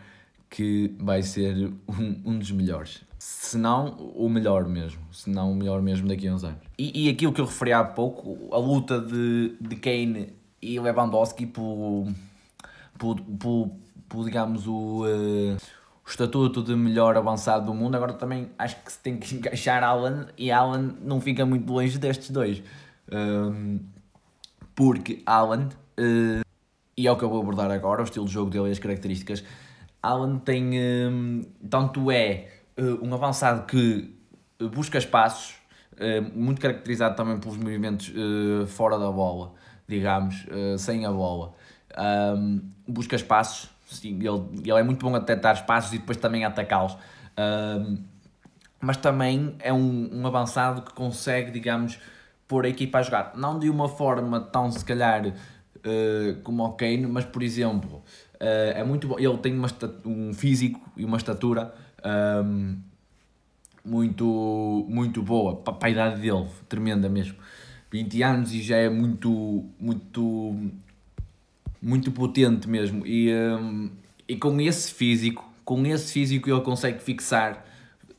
que 0.49 0.95
vai 0.99 1.21
ser 1.21 1.71
um, 1.87 2.21
um 2.25 2.39
dos 2.39 2.51
melhores 2.51 3.05
se 3.19 3.57
não 3.57 3.89
o 4.15 4.29
melhor 4.29 4.65
mesmo, 4.67 5.01
se 5.11 5.29
não 5.29 5.51
o 5.51 5.55
melhor 5.55 5.81
mesmo 5.81 6.07
daqui 6.07 6.27
a 6.27 6.33
uns 6.33 6.43
anos. 6.43 6.59
E, 6.77 7.07
e 7.07 7.09
aquilo 7.09 7.33
que 7.33 7.41
eu 7.41 7.45
referi 7.45 7.73
há 7.73 7.83
pouco, 7.83 8.37
a 8.53 8.57
luta 8.57 8.99
de, 9.01 9.55
de 9.59 9.75
Kane 9.75 10.33
e 10.61 10.79
Lewandowski 10.79 11.45
por, 11.45 12.07
por, 12.97 13.19
por, 13.19 13.71
por 14.07 14.25
digamos, 14.25 14.67
o, 14.67 15.03
uh, 15.03 15.55
o 16.05 16.09
estatuto 16.09 16.63
de 16.63 16.75
melhor 16.75 17.17
avançado 17.17 17.65
do 17.65 17.73
mundo, 17.73 17.95
agora 17.95 18.13
também 18.13 18.49
acho 18.57 18.81
que 18.83 18.91
se 18.91 18.99
tem 18.99 19.17
que 19.17 19.33
encaixar 19.35 19.83
Alan 19.83 20.27
e 20.37 20.51
Alan 20.51 20.95
não 21.01 21.19
fica 21.19 21.45
muito 21.45 21.71
longe 21.71 21.97
destes 21.97 22.29
dois. 22.29 22.61
Um, 23.11 23.79
porque 24.75 25.23
Alan, 25.25 25.69
uh, 25.99 26.46
e 26.97 27.07
é 27.07 27.11
o 27.11 27.15
que 27.15 27.23
eu 27.23 27.29
vou 27.29 27.41
abordar 27.41 27.69
agora, 27.69 28.01
o 28.01 28.03
estilo 28.03 28.25
de 28.25 28.33
jogo 28.33 28.49
dele 28.49 28.69
e 28.69 28.71
as 28.71 28.79
características, 28.79 29.43
Alan 30.01 30.39
tem, 30.39 30.71
um, 31.07 31.45
tanto 31.69 32.09
é 32.09 32.47
uh, 32.77 33.05
um 33.05 33.13
avançado 33.13 33.65
que 33.65 34.15
eh, 34.59 34.65
busca 34.65 34.97
espaços, 34.97 35.55
uh, 35.93 36.37
muito 36.37 36.59
caracterizado 36.61 37.15
também 37.15 37.37
pelos 37.37 37.57
movimentos 37.57 38.11
fora 38.67 38.97
da 38.97 39.11
bola, 39.11 39.53
digamos, 39.87 40.45
sem 40.77 41.05
a 41.05 41.11
bola. 41.11 41.53
Um, 41.97 42.61
busca 42.87 43.15
espaços, 43.15 43.69
sim, 43.85 44.19
ele, 44.19 44.61
ele 44.61 44.79
é 44.79 44.83
muito 44.83 45.05
bom 45.05 45.15
a 45.15 45.19
detectar 45.19 45.55
espaços 45.55 45.93
e 45.93 45.99
depois 45.99 46.17
também 46.17 46.43
a 46.45 46.49
atacá-los. 46.49 46.97
Um, 47.37 48.03
mas 48.79 48.97
também 48.97 49.55
é 49.59 49.73
um, 49.73 50.09
um 50.13 50.27
avançado 50.27 50.81
que 50.81 50.93
consegue, 50.93 51.51
digamos, 51.51 51.99
pôr 52.47 52.65
a 52.65 52.69
equipa 52.69 52.99
a 52.99 53.01
jogar. 53.01 53.31
Não 53.35 53.57
de 53.57 53.69
uma 53.69 53.89
forma 53.89 54.39
tão, 54.39 54.71
se 54.71 54.83
calhar, 54.85 55.33
como 56.43 56.63
o 56.63 56.73
Kane, 56.73 57.07
mas, 57.07 57.25
por 57.25 57.43
exemplo, 57.43 58.03
é 58.39 58.83
muito 58.83 59.07
bom. 59.07 59.19
Ele 59.19 59.37
tem 59.37 59.53
uma, 59.53 59.67
um 60.05 60.33
físico 60.33 60.79
e 60.95 61.05
uma 61.05 61.17
estatura 61.17 61.73
um, 62.43 62.77
muito, 63.83 64.85
muito 64.89 65.21
boa 65.21 65.55
para 65.55 65.87
a 65.87 65.89
idade 65.89 66.21
dele, 66.21 66.47
tremenda 66.67 67.09
mesmo. 67.09 67.35
20 67.91 68.23
anos 68.23 68.53
e 68.53 68.61
já 68.61 68.75
é 68.75 68.89
muito, 68.89 69.65
muito, 69.79 70.55
muito 71.81 72.11
potente 72.11 72.67
mesmo. 72.67 73.05
E, 73.07 73.33
um, 73.33 73.89
e 74.27 74.35
com 74.35 74.59
esse 74.59 74.93
físico, 74.93 75.49
com 75.63 75.85
esse 75.85 76.11
físico 76.11 76.49
ele 76.49 76.61
consegue 76.61 77.01
fixar 77.01 77.65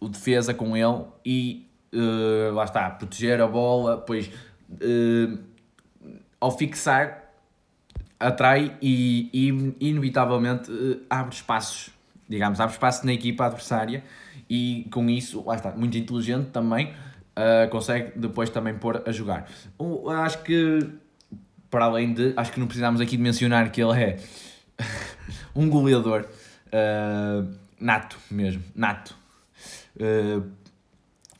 o 0.01 0.09
defesa 0.09 0.55
com 0.55 0.77
ele 0.77 1.05
e 1.25 1.67
uh, 1.93 2.55
lá 2.55 2.65
está, 2.65 2.89
proteger 2.91 3.41
a 3.41 3.47
bola, 3.47 3.99
pois 3.99 4.29
uh, 4.71 5.39
ao 6.41 6.57
fixar 6.57 7.28
atrai 8.19 8.77
e, 8.83 9.31
e 9.33 9.89
inevitavelmente 9.89 10.71
uh, 10.71 11.01
abre 11.09 11.35
espaços 11.35 11.91
digamos, 12.29 12.61
abre 12.61 12.75
espaço 12.75 13.07
na 13.07 13.13
equipa 13.13 13.47
adversária 13.47 14.05
e 14.49 14.87
com 14.93 15.09
isso, 15.09 15.43
lá 15.45 15.57
está, 15.57 15.71
muito 15.73 15.97
inteligente 15.97 16.51
também, 16.51 16.89
uh, 16.89 17.69
consegue 17.71 18.19
depois 18.19 18.51
também 18.51 18.75
pôr 18.75 19.03
a 19.07 19.11
jogar. 19.11 19.49
Uh, 19.79 20.11
acho 20.11 20.43
que, 20.43 20.87
para 21.71 21.87
além 21.87 22.13
de, 22.13 22.35
acho 22.37 22.53
que 22.53 22.61
não 22.61 22.67
precisamos 22.67 23.01
aqui 23.01 23.17
de 23.17 23.23
mencionar 23.23 23.71
que 23.71 23.83
ele 23.83 24.01
é 24.01 24.17
um 25.57 25.69
goleador 25.69 26.27
uh, 26.67 27.49
nato 27.81 28.19
mesmo, 28.31 28.63
nato. 28.75 29.17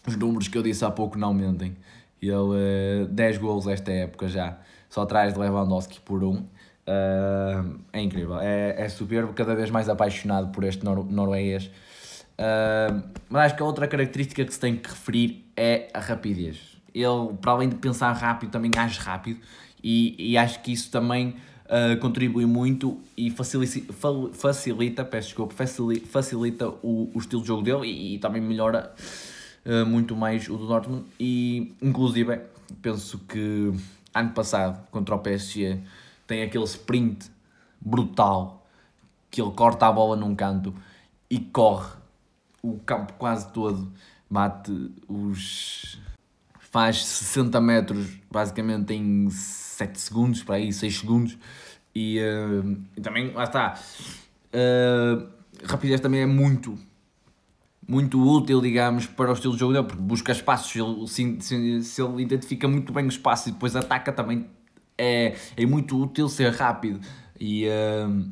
Os 0.07 0.17
números 0.17 0.49
que 0.49 0.57
eu 0.57 0.63
disse 0.63 0.85
há 0.85 0.91
pouco 0.91 1.19
não 1.19 1.35
mentem. 1.35 1.77
Ele, 2.21 2.33
uh, 2.33 3.07
10 3.11 3.39
gols 3.39 3.67
esta 3.67 3.93
época 3.93 4.27
já, 4.27 4.59
só 4.89 5.03
atrás 5.03 5.35
de 5.35 5.39
Lewandowski 5.39 6.01
por 6.01 6.25
um. 6.25 6.45
Uh, 6.89 7.79
é 7.93 8.01
incrível, 8.01 8.41
é, 8.41 8.75
é 8.79 8.89
soberbo, 8.89 9.35
cada 9.35 9.55
vez 9.55 9.69
mais 9.69 9.91
apaixonado 9.91 10.49
por 10.49 10.65
este 10.65 10.83
nor 10.83 11.05
norueguês. 11.05 11.67
Uh, 11.67 13.03
mas 13.29 13.47
acho 13.47 13.57
que 13.57 13.63
a 13.63 13.67
outra 13.67 13.87
característica 13.87 14.43
que 14.43 14.55
se 14.55 14.59
tem 14.59 14.75
que 14.75 14.89
referir 14.89 15.45
é 15.55 15.89
a 15.93 16.01
rapidez. 16.01 16.79
Ele, 16.95 17.35
para 17.43 17.53
além 17.53 17.69
de 17.69 17.75
pensar 17.75 18.11
rápido, 18.13 18.51
também 18.51 18.71
age 18.75 18.99
rápido 19.01 19.39
e, 19.85 20.33
e 20.33 20.39
acho 20.39 20.63
que 20.63 20.73
isso 20.73 20.91
também 20.91 21.37
uh, 21.67 21.99
contribui 22.01 22.47
muito 22.47 22.99
e 23.15 23.31
facilita, 23.31 23.93
facilita 24.33 25.05
peço 25.05 25.29
desculpa, 25.29 25.55
facilita, 26.07 26.69
o, 26.83 27.11
o 27.13 27.19
estilo 27.19 27.43
de 27.43 27.49
jogo 27.49 27.63
dele 27.63 27.87
e, 27.87 28.15
e 28.15 28.19
também 28.19 28.41
melhora 28.41 28.95
muito 29.87 30.17
mais 30.17 30.49
o 30.49 30.57
do 30.57 30.67
Dortmund. 30.67 31.05
E, 31.21 31.75
inclusive, 31.83 32.41
penso 32.81 33.19
que 33.29 33.71
ano 34.15 34.31
passado, 34.31 34.81
contra 34.91 35.15
o 35.15 35.19
PSG, 35.19 35.79
tem 36.29 36.43
aquele 36.43 36.65
sprint 36.65 37.31
brutal 37.81 38.67
que 39.31 39.43
ele 39.43 39.51
corta 39.51 39.87
a 39.87 39.93
bola 39.93 40.15
num 40.15 40.35
canto 40.35 40.73
e 41.29 41.41
corre 41.41 41.97
o 42.63 42.79
campo 42.79 43.15
quase 43.15 43.51
todo, 43.53 43.91
bate 44.31 44.93
os. 45.09 45.99
faz 46.61 47.05
60 47.05 47.61
metros 47.61 48.19
basicamente 48.31 48.93
em 48.95 49.29
7 49.31 49.99
segundos, 49.99 50.43
para 50.43 50.57
aí, 50.57 50.73
6 50.73 50.99
segundos. 50.99 51.39
E, 51.95 52.21
uh, 52.21 52.79
e 52.97 53.01
também, 53.01 53.33
lá 53.33 53.45
está. 53.45 53.81
Uh, 54.53 55.27
rapidez 55.65 56.01
também 56.01 56.21
é 56.21 56.27
muito, 56.27 56.79
muito 57.87 58.21
útil, 58.23 58.61
digamos, 58.61 59.07
para 59.07 59.31
o 59.31 59.33
estilo 59.33 59.55
de 59.55 59.61
jogo 59.61 59.73
dele, 59.73 59.87
porque 59.87 60.03
busca 60.03 60.33
espaços, 60.33 60.75
ele, 60.77 61.07
se, 61.09 61.41
se, 61.41 61.83
se 61.83 62.03
ele 62.03 62.23
identifica 62.23 62.69
muito 62.69 62.93
bem 62.93 63.07
o 63.07 63.09
espaço 63.09 63.49
e 63.49 63.53
depois 63.53 63.75
ataca 63.75 64.13
também 64.13 64.47
é, 64.99 65.35
é 65.57 65.67
muito 65.67 65.97
útil 65.97 66.29
ser 66.29 66.53
rápido 66.53 67.01
e, 67.41 67.67
uh, 67.69 68.29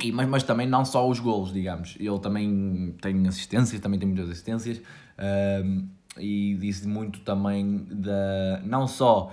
e 0.00 0.10
mas, 0.10 0.28
mas 0.28 0.42
também 0.42 0.66
não 0.66 0.84
só 0.84 1.08
os 1.08 1.20
golos, 1.20 1.52
digamos. 1.52 1.96
Ele 2.00 2.18
também 2.18 2.96
tem 3.00 3.28
assistências, 3.28 3.80
também 3.80 4.00
tem 4.00 4.08
muitas 4.08 4.30
assistências 4.30 4.78
uh, 4.78 5.86
e 6.18 6.56
disse 6.58 6.88
muito 6.88 7.20
também 7.20 7.86
da 7.90 8.60
não 8.64 8.88
só 8.88 9.30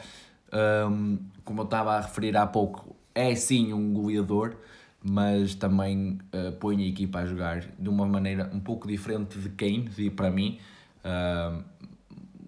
um, 0.90 1.18
como 1.44 1.62
eu 1.62 1.66
estava 1.66 1.94
a 1.94 2.02
referir 2.02 2.36
há 2.38 2.48
pouco, 2.48 2.96
é 3.14 3.36
sim 3.36 3.74
um 3.74 3.94
goleador, 3.94 4.56
mas 5.04 5.54
também 5.54 6.20
uh, 6.34 6.52
põe 6.54 6.84
a 6.84 6.88
equipa 6.88 7.20
a 7.20 7.26
jogar 7.26 7.62
de 7.78 7.90
uma 7.90 8.06
maneira 8.06 8.50
um 8.54 8.60
pouco 8.60 8.88
diferente 8.88 9.38
de 9.40 9.50
Kane, 9.50 10.10
para 10.12 10.32
mim. 10.32 10.60
Uh, 11.04 11.64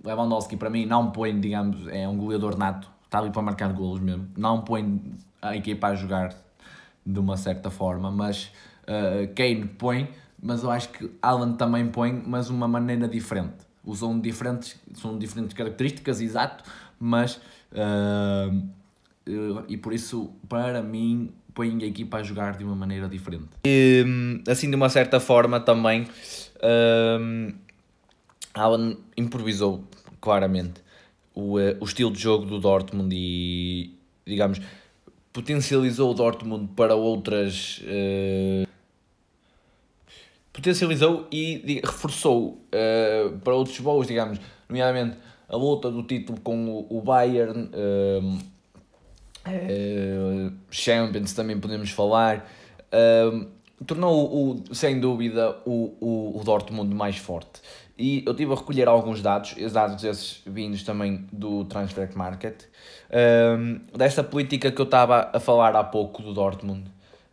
Lewandowski, 0.04 0.56
para 0.58 0.70
mim, 0.70 0.86
não 0.86 1.12
põe, 1.12 1.40
digamos, 1.40 1.88
é 1.88 2.08
um 2.08 2.18
goleador 2.18 2.58
nato, 2.58 2.90
está 3.08 3.20
ali 3.20 3.32
para 3.32 3.42
marcar 3.42 3.72
golos 3.74 4.00
mesmo. 4.00 4.28
Não 4.38 4.62
põe 4.62 5.02
a 5.42 5.56
equipa 5.56 5.88
a 5.88 5.96
jogar 5.96 6.36
de 7.06 7.20
uma 7.20 7.38
certa 7.38 7.72
forma, 7.72 8.12
mas 8.12 8.52
uh, 8.84 9.34
Kane 9.34 9.66
põe, 9.66 10.10
mas 10.42 10.64
eu 10.64 10.70
acho 10.70 10.90
que 10.90 11.10
Alan 11.22 11.54
também 11.54 11.88
põe, 11.88 12.22
mas 12.26 12.50
uma 12.50 12.68
maneira 12.68 13.08
diferente. 13.08 13.66
usam 13.84 14.20
diferentes, 14.20 14.78
são 14.94 15.18
diferentes 15.18 15.56
características, 15.56 16.20
exato, 16.20 16.64
mas 17.00 17.40
uh, 17.72 18.68
e 19.68 19.78
por 19.78 19.94
isso, 19.94 20.32
para 20.48 20.82
mim, 20.82 21.32
põe 21.54 21.84
a 21.84 21.86
equipa 21.86 22.18
a 22.18 22.24
jogar 22.24 22.58
de 22.58 22.64
uma 22.64 22.76
maneira 22.76 23.08
diferente. 23.08 23.50
E, 23.66 24.06
assim, 24.48 24.70
de 24.70 24.76
uma 24.76 24.90
certa 24.90 25.20
forma, 25.20 25.60
também, 25.60 26.04
uh, 26.04 27.54
Alan 28.54 28.98
improvisou 29.18 29.84
claramente 30.22 30.82
o, 31.38 31.58
o 31.80 31.86
estilo 31.86 32.12
de 32.12 32.20
jogo 32.20 32.46
do 32.46 32.60
Dortmund 32.60 33.16
e, 33.16 33.94
digamos, 34.26 34.60
potencializou 35.32 36.10
o 36.10 36.14
Dortmund 36.16 36.70
para 36.76 36.96
outras. 36.96 37.84
Uh, 37.84 38.68
potencializou 40.52 41.28
e 41.32 41.80
reforçou 41.86 42.60
uh, 42.74 43.38
para 43.44 43.54
outros 43.54 43.78
voos, 43.78 44.08
digamos, 44.08 44.40
nomeadamente 44.68 45.18
a 45.48 45.56
luta 45.56 45.92
do 45.92 46.02
título 46.02 46.40
com 46.42 46.70
o, 46.70 46.98
o 46.98 47.02
Bayern, 47.02 47.70
uh, 47.70 48.38
uh, 49.46 50.54
Champions 50.72 51.34
também 51.34 51.60
podemos 51.60 51.92
falar, 51.92 52.52
tornou 53.86 54.56
o, 54.56 54.74
sem 54.74 55.00
dúvida 55.00 55.56
o, 55.66 55.94
o, 56.02 56.42
o 56.42 56.44
Dortmund 56.44 56.94
mais 56.96 57.18
forte. 57.18 57.62
E 57.98 58.24
eu 58.26 58.32
estive 58.32 58.54
a 58.54 58.56
recolher 58.56 58.88
alguns 58.88 59.22
dados, 59.22 59.56
dados 59.72 60.04
esses 60.04 60.42
vindos 60.46 60.84
também 60.84 61.26
do 61.32 61.66
Transfer 61.66 62.10
Market, 62.16 62.66
um, 63.58 63.80
desta 63.98 64.24
política 64.24 64.72
que 64.72 64.80
eu 64.80 64.86
estava 64.86 65.32
a 65.34 65.40
falar 65.40 65.76
há 65.76 65.84
pouco 65.84 66.22
do 66.22 66.32
Dortmund, 66.34 66.84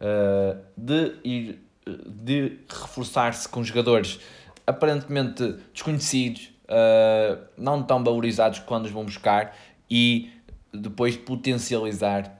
uh, 0.00 0.58
de 0.76 1.16
ir 1.22 1.64
de 1.86 2.58
reforçar-se 2.68 3.48
com 3.48 3.62
jogadores 3.62 4.18
aparentemente 4.66 5.56
desconhecidos, 5.72 6.50
uh, 6.64 7.42
não 7.58 7.82
tão 7.82 8.02
valorizados 8.02 8.58
quando 8.60 8.86
os 8.86 8.90
vão 8.90 9.04
buscar 9.04 9.54
e 9.90 10.30
depois 10.72 11.16
potencializar 11.16 12.32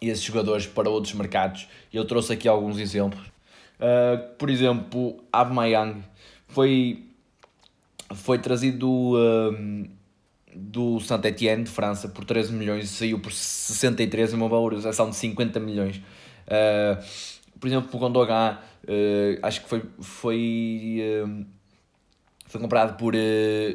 esses 0.00 0.22
jogadores 0.22 0.66
para 0.66 0.88
outros 0.88 1.12
mercados. 1.12 1.68
Eu 1.92 2.04
trouxe 2.04 2.32
aqui 2.32 2.48
alguns 2.48 2.78
exemplos. 2.78 3.26
Uh, 3.78 4.34
por 4.38 4.48
exemplo, 4.48 5.22
Aubameyang 5.32 6.02
foi 6.46 7.07
foi 8.14 8.38
trazido 8.38 8.78
do, 8.78 9.16
do 10.54 11.00
Saint-Étienne, 11.00 11.64
de 11.64 11.70
França, 11.70 12.08
por 12.08 12.24
13 12.24 12.52
milhões 12.52 12.90
saiu 12.90 13.18
por 13.18 13.32
63, 13.32 14.32
uma 14.32 14.48
valorização 14.48 15.10
de 15.10 15.16
50 15.16 15.60
milhões. 15.60 15.96
Uh, 16.46 17.02
por 17.58 17.66
exemplo, 17.66 17.88
o 17.92 17.98
Gondogan, 17.98 18.58
uh, 18.84 19.38
acho 19.42 19.62
que 19.62 19.68
foi, 19.68 19.82
foi, 20.00 20.98
uh, 21.24 21.46
foi 22.46 22.60
comprado 22.60 22.96
por 22.96 23.14
uh, 23.14 23.18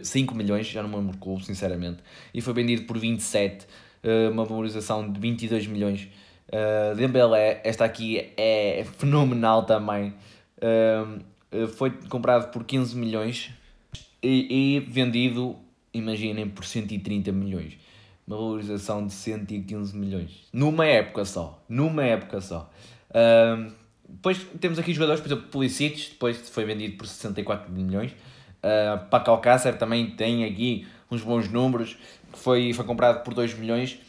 5 0.03 0.35
milhões, 0.35 0.67
já 0.67 0.81
não 0.81 0.89
me 0.89 0.95
lembro 0.95 1.17
clube, 1.17 1.45
sinceramente, 1.45 1.99
e 2.33 2.41
foi 2.41 2.53
vendido 2.53 2.83
por 2.83 2.97
27, 2.97 3.65
uh, 4.03 4.31
uma 4.31 4.45
valorização 4.45 5.11
de 5.11 5.19
22 5.19 5.67
milhões. 5.67 6.09
Uh, 6.49 6.95
Dembélé, 6.95 7.61
esta 7.63 7.85
aqui 7.85 8.31
é 8.37 8.85
fenomenal 8.97 9.65
também, 9.65 10.13
foi 11.75 11.91
comprado 12.07 12.51
por 12.51 12.63
15 12.63 12.95
milhões, 12.95 13.51
e, 14.23 14.77
e 14.77 14.79
vendido, 14.79 15.57
imaginem, 15.93 16.47
por 16.49 16.65
130 16.65 17.31
milhões. 17.31 17.77
Uma 18.25 18.37
valorização 18.37 19.05
de 19.05 19.13
115 19.13 19.95
milhões. 19.95 20.47
Numa 20.53 20.85
época 20.85 21.25
só. 21.25 21.61
Numa 21.67 22.03
época 22.03 22.39
só. 22.39 22.71
Um, 23.13 23.71
depois 24.07 24.37
temos 24.59 24.79
aqui 24.79 24.93
jogadores, 24.93 25.21
por 25.21 25.27
exemplo, 25.27 25.49
Pulisic, 25.49 26.11
depois 26.11 26.37
foi 26.49 26.63
vendido 26.65 26.97
por 26.97 27.05
64 27.05 27.71
milhões. 27.71 28.11
Uh, 28.11 29.05
Paco 29.09 29.31
Alcácer 29.31 29.77
também 29.77 30.11
tem 30.11 30.45
aqui 30.45 30.87
uns 31.11 31.21
bons 31.21 31.49
números. 31.49 31.97
Foi, 32.31 32.73
foi 32.73 32.85
comprado 32.85 33.23
por 33.23 33.33
2 33.33 33.55
milhões 33.55 33.99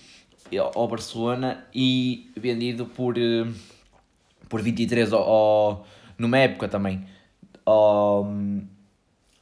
ao 0.74 0.87
Barcelona 0.87 1.66
e 1.74 2.31
vendido 2.37 2.87
por, 2.87 3.16
uh, 3.16 3.53
por 4.48 4.62
23 4.62 5.12
ao, 5.12 5.22
ao, 5.22 5.87
numa 6.16 6.38
época 6.38 6.68
também 6.68 7.05
ao, 7.64 8.31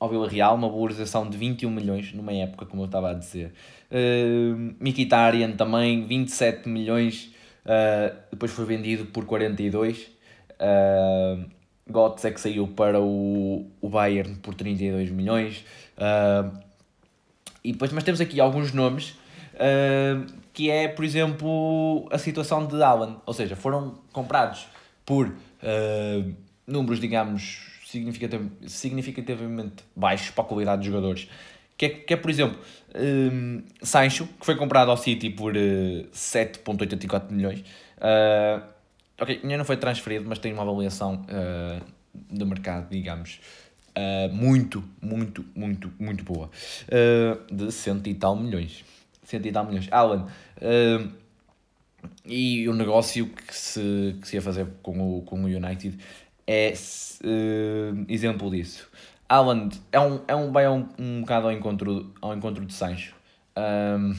ao 0.02 0.08
Vila 0.08 0.28
Real, 0.28 0.56
uma 0.56 0.68
valorização 0.68 1.30
de 1.30 1.38
21 1.38 1.70
milhões 1.70 2.12
numa 2.12 2.32
época, 2.32 2.66
como 2.66 2.82
eu 2.82 2.86
estava 2.86 3.12
a 3.12 3.14
dizer. 3.14 3.52
Uh, 3.88 4.74
Mkhitaryan 4.80 5.52
também, 5.52 6.04
27 6.04 6.68
milhões, 6.68 7.32
uh, 7.64 8.12
depois 8.28 8.50
foi 8.50 8.64
vendido 8.64 9.06
por 9.06 9.24
42. 9.24 10.10
Uh, 10.58 11.48
Götze 11.88 12.26
é 12.26 12.30
que 12.32 12.40
saiu 12.40 12.66
para 12.66 13.00
o, 13.00 13.70
o 13.80 13.88
Bayern 13.88 14.34
por 14.42 14.54
32 14.54 15.08
milhões. 15.12 15.64
Uh, 15.96 16.52
e 17.62 17.70
depois, 17.70 17.92
mas 17.92 18.02
temos 18.02 18.20
aqui 18.20 18.40
alguns 18.40 18.72
nomes, 18.72 19.10
uh, 19.54 20.26
que 20.52 20.68
é, 20.68 20.88
por 20.88 21.04
exemplo, 21.04 22.08
a 22.10 22.18
situação 22.18 22.66
de 22.66 22.82
Alan. 22.82 23.18
Ou 23.24 23.32
seja, 23.32 23.54
foram 23.54 23.94
comprados 24.12 24.66
por 25.06 25.32
números, 26.66 26.98
digamos, 26.98 27.71
significativamente 28.66 29.84
baixos 29.94 30.30
para 30.30 30.44
a 30.44 30.46
qualidade 30.46 30.82
dos 30.82 30.86
jogadores. 30.86 31.28
Que 31.76 31.86
é, 31.86 31.88
que 31.88 32.14
é 32.14 32.16
por 32.16 32.30
exemplo, 32.30 32.58
um, 32.94 33.62
Sancho, 33.82 34.26
que 34.38 34.46
foi 34.46 34.56
comprado 34.56 34.90
ao 34.90 34.96
City 34.96 35.30
por 35.30 35.56
uh, 35.56 36.06
7,84 36.12 37.30
milhões. 37.30 37.60
Uh, 37.98 38.62
ok, 39.20 39.40
ainda 39.42 39.58
não 39.58 39.64
foi 39.64 39.76
transferido, 39.76 40.24
mas 40.28 40.38
tem 40.38 40.52
uma 40.52 40.62
avaliação 40.62 41.24
uh, 41.24 41.84
de 42.30 42.44
mercado, 42.44 42.88
digamos, 42.90 43.40
uh, 43.96 44.32
muito, 44.32 44.84
muito, 45.00 45.44
muito, 45.54 45.92
muito 45.98 46.24
boa. 46.24 46.50
Uh, 46.88 47.54
de 47.54 47.72
cento 47.72 48.08
e 48.08 48.14
tal 48.14 48.36
milhões. 48.36 48.84
Cento 49.24 49.46
e 49.46 49.52
tal 49.52 49.64
milhões. 49.64 49.88
Alan, 49.90 50.28
e 52.24 52.68
o 52.68 52.74
negócio 52.74 53.26
que 53.26 53.54
se, 53.54 54.16
que 54.20 54.28
se 54.28 54.36
ia 54.36 54.42
fazer 54.42 54.66
com 54.82 55.18
o, 55.18 55.22
com 55.22 55.42
o 55.42 55.46
United 55.46 55.98
é 56.46 56.72
uh, 56.72 58.04
exemplo 58.08 58.50
disso. 58.50 58.90
Haaland 59.32 59.80
é 59.90 59.98
um, 59.98 60.20
é 60.28 60.36
um, 60.36 60.52
vai 60.52 60.68
um, 60.68 60.86
um 60.98 61.20
bocado 61.22 61.46
ao 61.46 61.52
encontro, 61.52 62.12
ao 62.20 62.34
encontro 62.34 62.66
de 62.66 62.74
Sancho. 62.74 63.14
Um, 63.56 64.14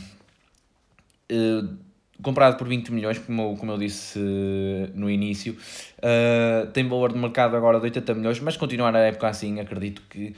uh, 1.31 1.77
comprado 2.21 2.57
por 2.57 2.67
20 2.67 2.91
milhões, 2.91 3.19
como, 3.19 3.55
como 3.57 3.71
eu 3.71 3.77
disse 3.77 4.17
uh, 4.17 4.91
no 4.95 5.09
início, 5.09 5.55
uh, 5.99 6.67
tem 6.71 6.87
valor 6.87 7.13
de 7.13 7.19
mercado 7.19 7.55
agora 7.55 7.77
de 7.79 7.85
80 7.85 8.13
milhões, 8.15 8.39
mas 8.39 8.57
continuar 8.57 8.95
a 8.95 8.99
época 8.99 9.27
assim, 9.27 9.59
acredito 9.59 10.01
que 10.09 10.35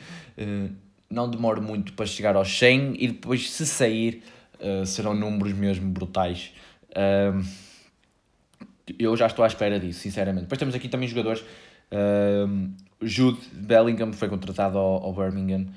não 1.10 1.30
demora 1.30 1.62
muito 1.62 1.94
para 1.94 2.06
chegar 2.06 2.36
aos 2.36 2.58
100 2.58 2.96
e 3.00 3.08
depois, 3.08 3.50
se 3.50 3.66
sair, 3.66 4.24
serão 4.86 5.14
números 5.14 5.54
mesmo 5.54 5.90
brutais. 5.90 6.52
eu 9.00 9.16
já 9.16 9.28
estou 9.28 9.46
à 9.46 9.48
espera 9.48 9.80
disso, 9.80 10.00
sinceramente. 10.00 10.44
Depois 10.44 10.60
temos 10.60 10.76
aqui 10.76 10.90
também 10.90 11.08
jogadores 11.08 11.46
Uh, 11.96 12.74
Jude 13.02 13.40
Bellingham 13.54 14.12
foi 14.12 14.28
contratado 14.28 14.78
ao, 14.78 15.04
ao 15.04 15.14
Birmingham, 15.14 15.68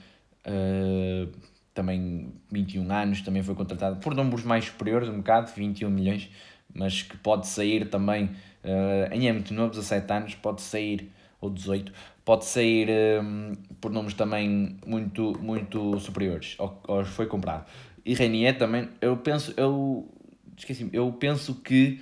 uh, 0.47 1.29
também 1.73 2.33
21 2.51 2.91
anos, 2.91 3.23
também 3.23 3.43
foi 3.43 3.55
contratado 3.55 3.97
por 3.97 4.15
números 4.15 4.45
mais 4.45 4.65
superiores, 4.65 5.09
um 5.09 5.19
bocado, 5.19 5.51
21 5.55 5.91
milhões, 5.91 6.29
mas 6.75 7.03
que 7.03 7.17
pode 7.17 7.47
sair 7.47 7.89
também, 7.89 8.25
uh, 8.65 9.13
em 9.13 9.33
muito 9.33 9.55
novo, 9.55 9.71
17 9.71 10.13
anos, 10.13 10.35
pode 10.35 10.61
sair, 10.63 11.13
ou 11.41 11.51
18, 11.51 11.93
pode 12.25 12.45
sair 12.47 12.89
um, 13.23 13.53
por 13.81 13.93
números 13.93 14.15
também 14.15 14.77
muito, 14.85 15.39
muito 15.41 16.01
superiores 16.01 16.57
ao, 16.59 16.83
ao 16.89 17.05
foi 17.05 17.27
comprado. 17.27 17.65
E 18.05 18.15
Renier 18.15 18.59
também, 18.59 18.89
eu 19.01 19.17
penso, 19.19 19.55
eu 19.57 20.09
esqueci 20.57 20.89
eu 20.93 21.13
penso 21.13 21.55
que 21.57 22.01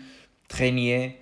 Renier, 0.50 1.16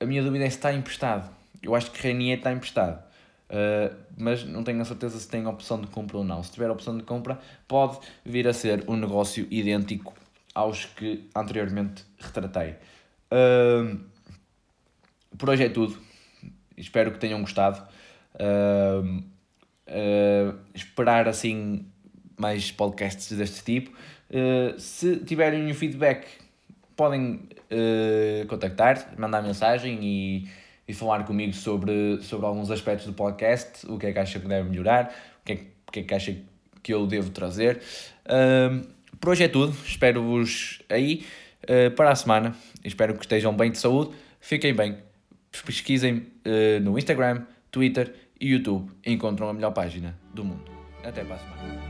a 0.00 0.06
minha 0.06 0.22
dúvida 0.22 0.44
é 0.44 0.50
se 0.50 0.56
está 0.56 0.72
emprestado 0.72 1.35
eu 1.62 1.74
acho 1.74 1.90
que 1.90 2.02
Renier 2.02 2.38
está 2.38 2.52
emprestado. 2.52 3.06
Uh, 3.48 3.94
mas 4.16 4.44
não 4.44 4.64
tenho 4.64 4.80
a 4.80 4.84
certeza 4.84 5.20
se 5.20 5.28
tem 5.28 5.46
opção 5.46 5.80
de 5.80 5.86
compra 5.86 6.18
ou 6.18 6.24
não. 6.24 6.42
Se 6.42 6.50
tiver 6.50 6.70
opção 6.70 6.96
de 6.96 7.04
compra, 7.04 7.38
pode 7.68 7.98
vir 8.24 8.48
a 8.48 8.52
ser 8.52 8.84
um 8.88 8.96
negócio 8.96 9.46
idêntico 9.50 10.14
aos 10.54 10.86
que 10.86 11.28
anteriormente 11.34 12.04
retratei. 12.18 12.74
Uh, 13.30 14.00
por 15.38 15.50
hoje 15.50 15.64
é 15.64 15.68
tudo. 15.68 15.98
Espero 16.76 17.12
que 17.12 17.18
tenham 17.18 17.40
gostado. 17.40 17.86
Uh, 18.34 19.22
esperar 20.74 21.28
assim 21.28 21.86
mais 22.36 22.72
podcasts 22.72 23.36
deste 23.36 23.62
tipo. 23.64 23.96
se 24.78 25.18
tiverem 25.20 25.70
um 25.70 25.74
feedback, 25.74 26.26
podem 26.96 27.48
contactar, 28.48 29.14
mandar 29.16 29.42
mensagem 29.42 30.00
e 30.02 30.48
e 30.88 30.94
falar 30.94 31.24
comigo 31.24 31.52
sobre, 31.52 32.22
sobre 32.22 32.46
alguns 32.46 32.70
aspectos 32.70 33.06
do 33.06 33.12
podcast, 33.12 33.86
o 33.86 33.98
que 33.98 34.06
é 34.06 34.12
que 34.12 34.18
acha 34.18 34.38
que 34.38 34.46
deve 34.46 34.68
melhorar, 34.68 35.14
o 35.40 35.44
que 35.44 35.52
é, 35.52 35.56
o 35.88 35.92
que, 35.92 36.00
é 36.00 36.02
que 36.02 36.14
acha 36.14 36.36
que 36.82 36.94
eu 36.94 37.06
devo 37.06 37.30
trazer. 37.30 37.80
Por 39.20 39.30
hoje 39.30 39.44
é 39.44 39.48
tudo, 39.48 39.74
espero-vos 39.84 40.82
aí 40.88 41.24
uh, 41.64 41.90
para 41.92 42.10
a 42.10 42.14
semana, 42.14 42.54
espero 42.84 43.14
que 43.14 43.22
estejam 43.24 43.56
bem 43.56 43.70
de 43.70 43.78
saúde, 43.78 44.14
fiquem 44.40 44.74
bem, 44.74 44.98
pesquisem 45.64 46.26
uh, 46.46 46.80
no 46.82 46.98
Instagram, 46.98 47.44
Twitter 47.70 48.14
e 48.40 48.50
YouTube, 48.50 48.90
encontram 49.04 49.48
a 49.48 49.54
melhor 49.54 49.72
página 49.72 50.16
do 50.34 50.44
mundo. 50.44 50.70
Até 51.02 51.24
para 51.24 51.36
a 51.36 51.38
semana. 51.38 51.86